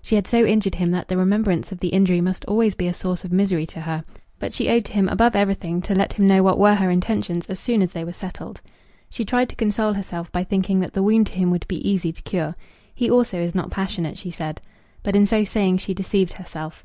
[0.00, 2.94] She had so injured him that the remembrance of the injury must always be a
[2.94, 4.04] source of misery to her;
[4.38, 7.46] but she owed to him above everything to let him know what were her intentions
[7.48, 8.60] as soon as they were settled.
[9.10, 12.12] She tried to console herself by thinking that the wound to him would be easy
[12.12, 12.54] to cure.
[12.94, 14.60] "He also is not passionate," she said.
[15.02, 16.80] But in so saying she deceived herself.